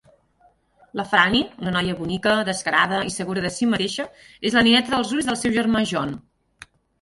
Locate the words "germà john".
5.59-6.17